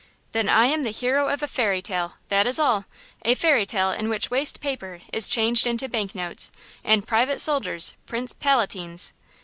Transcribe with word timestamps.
"Then 0.31 0.49
I 0.49 0.65
am 0.65 0.81
the 0.81 0.89
hero 0.89 1.27
of 1.29 1.43
a 1.43 1.47
fairy 1.47 1.79
tale, 1.79 2.13
that 2.29 2.47
is 2.47 2.57
all–a 2.57 3.35
fairy 3.35 3.67
tale 3.67 3.91
in 3.91 4.09
which 4.09 4.31
waste 4.31 4.59
paper 4.59 5.01
is 5.13 5.27
changed 5.27 5.67
into 5.67 5.87
bank 5.87 6.15
notes 6.15 6.51
and 6.83 7.05
private 7.05 7.39
soldiers 7.39 7.95
prince 8.07 8.33
palatines! 8.33 9.13